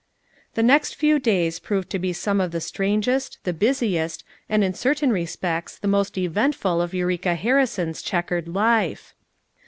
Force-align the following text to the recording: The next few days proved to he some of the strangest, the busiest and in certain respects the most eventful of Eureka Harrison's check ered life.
The 0.55 0.63
next 0.63 0.95
few 0.95 1.19
days 1.19 1.59
proved 1.59 1.91
to 1.91 1.99
he 1.99 2.11
some 2.11 2.41
of 2.41 2.49
the 2.49 2.59
strangest, 2.59 3.37
the 3.43 3.53
busiest 3.53 4.23
and 4.49 4.63
in 4.63 4.73
certain 4.73 5.11
respects 5.13 5.77
the 5.77 5.87
most 5.87 6.17
eventful 6.17 6.81
of 6.81 6.95
Eureka 6.95 7.35
Harrison's 7.35 8.01
check 8.01 8.29
ered 8.31 8.51
life. 8.51 9.13